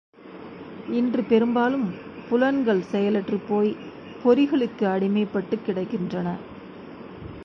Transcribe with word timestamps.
இன்று 0.89 1.23
பெரும்பாலும் 1.23 1.93
புலன்கள் 2.29 2.83
செயலற்றுப்போய்ப் 2.91 3.81
பொறிகளுக்கு 4.23 4.85
அடிமைப்பட்டுக் 4.87 5.65
கிடக்கின்றன. 5.67 6.27